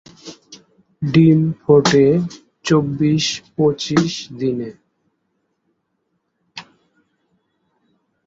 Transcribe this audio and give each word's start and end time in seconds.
ডিম 1.01 1.39
ফোটে 1.61 2.05
চব্বিশ-পঁচিশ 2.65 4.13
দিনে। 4.39 4.69